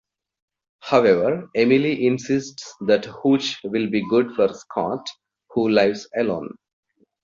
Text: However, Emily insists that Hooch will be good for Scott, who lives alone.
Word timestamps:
However, 0.79 1.51
Emily 1.53 2.07
insists 2.07 2.73
that 2.87 3.05
Hooch 3.05 3.59
will 3.63 3.87
be 3.87 4.03
good 4.09 4.31
for 4.35 4.51
Scott, 4.51 5.07
who 5.51 5.69
lives 5.69 6.09
alone. 6.15 6.55